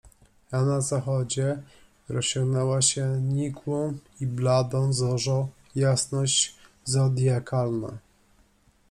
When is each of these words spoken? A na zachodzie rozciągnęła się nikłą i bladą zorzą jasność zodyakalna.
A 0.51 0.61
na 0.63 0.81
zachodzie 0.81 1.63
rozciągnęła 2.09 2.81
się 2.81 3.05
nikłą 3.21 3.97
i 4.21 4.27
bladą 4.27 4.93
zorzą 4.93 5.47
jasność 5.75 6.55
zodyakalna. 6.85 7.97